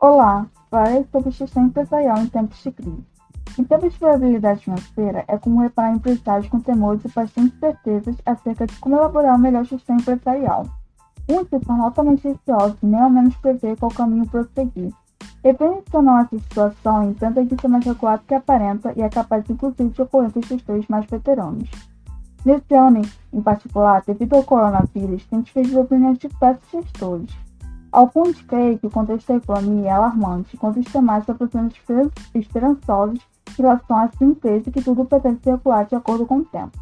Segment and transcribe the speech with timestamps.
[0.00, 3.04] Olá, falarei sobre gestão empresarial em tempos de crise.
[3.58, 8.64] Em tempos de variabilidade financeira, é comum reparar empresários com temores e bastante certezas acerca
[8.64, 10.66] de como elaborar uma melhor gestão empresarial.
[11.28, 14.92] Muitos tornam altamente receosos e nem ao menos prever qual caminho prosseguir.
[16.00, 19.90] Não essa situação, entanto, é que ser mais recuado que aparenta e é capaz inclusive
[19.90, 21.68] de ocorrer com gestores mais veteranos.
[22.44, 23.02] Nesse ano,
[23.32, 27.47] em particular, devido ao coronavírus, tem diferido opiniões de diversos gestores.
[27.90, 31.70] Alguns creem que o contexto da economia é alarmante, enquanto os demais se aproximam
[32.34, 33.20] esperançosos
[33.58, 36.78] em relação essa empresa que tudo pretende circular de acordo com o tempo.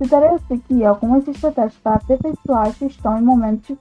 [0.00, 3.78] Citarei-se aqui algumas estratégias para aperfeiçoar a gestão em momentos de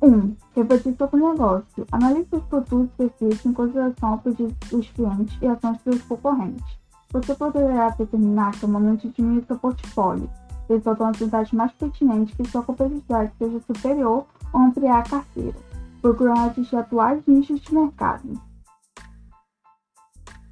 [0.00, 0.36] 1.
[0.54, 1.86] Refletir sobre o negócio.
[1.90, 6.78] Analise os produtos e serviços em consideração ao pedido dos clientes e ações dos concorrentes.
[7.10, 10.30] Você poderá determinar que o momento diminuir seu portfólio,
[10.68, 15.56] ressaltando as unidades mais pertinentes que sua competitividade seja superior ampliar a carteira,
[16.00, 18.40] procurando atingir atuais nichos de mercado.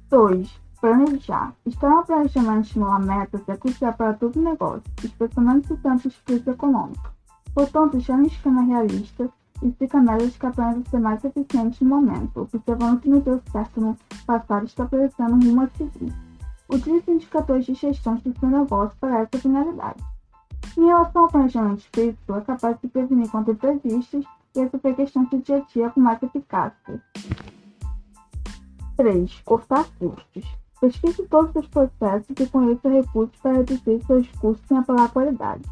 [0.09, 0.61] 2.
[0.79, 1.53] Planejar.
[1.65, 6.21] Estar no planejamento de estimular metas é crucial para todo negócio, especialmente em tempos de
[6.23, 7.11] crise econômica.
[7.53, 9.29] Portanto, chame um esquema realista
[9.63, 13.81] e fica metas aprendam a ser mais eficientes no momento, observando que não deu certo
[13.81, 16.13] no passado estabelecendo um rumo a seguir.
[16.69, 20.03] Utilize indicadores de gestão do seu negócio para essa finalidade.
[20.77, 24.23] Em relação ao planejamento físico, é capaz de prevenir contra imprevistos
[24.55, 27.01] e resolver questões do dia a dia com mais eficácia.
[28.95, 29.41] 3.
[29.43, 30.45] Cortar custos.
[30.79, 35.63] Pesquise todos os processos e conheça recursos para reduzir seus custos sem apelar à qualidade.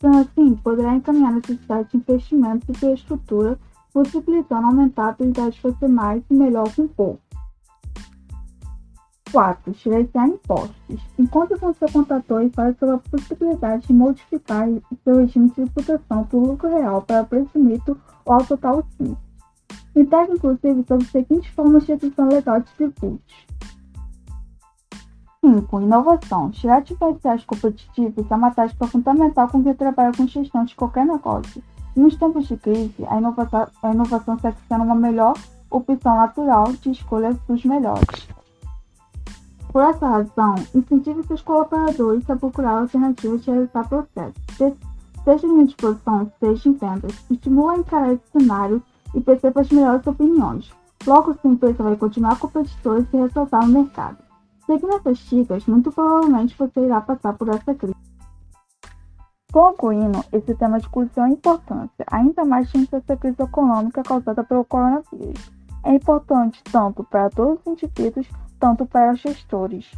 [0.00, 3.58] Sendo assim, poderá encaminhar a necessidade de investimentos em sua estrutura,
[3.92, 7.31] possibilitando aumentar a habilidade de fazer mais e melhor com pouco.
[9.32, 9.72] 4.
[9.74, 11.00] Gerenciar impostos.
[11.18, 14.68] Encontre com seu contador e fale sobre a possibilidade de modificar
[15.02, 19.16] seu regime de tributação do lucro real para preço mito ou ao total simples.
[19.96, 23.46] Integre, inclusive, sobre as seguintes formas de redução legal de tributos.
[25.44, 25.80] 5.
[25.80, 26.50] Inovação.
[26.50, 31.62] Tirar diferenciais competitivos é uma tática fundamental com quem trabalha com gestão de qualquer negócio.
[31.96, 35.34] Nos tempos de crise, a inovação, a inovação segue sendo uma melhor
[35.68, 38.28] opção natural de escolha dos melhores.
[39.72, 44.42] Por essa razão, incentive seus colaboradores a procurar alternativas de realizar processos,
[45.24, 47.24] seja em disposição, seja em vendas.
[47.30, 48.82] Estimula a encarar esse cenário
[49.14, 50.70] e perceba as melhores opiniões.
[51.06, 54.18] Logo, sua empresa vai continuar competitiva e se ressaltar no mercado.
[54.66, 57.96] Seguindo essas dicas, muito provavelmente você irá passar por essa crise.
[59.50, 65.50] Concluindo, esse tema de crucial importância, ainda mais diante dessa crise econômica causada pelo coronavírus.
[65.84, 68.26] É importante tanto para todos os indivíduos
[68.62, 69.90] tanto para gestores.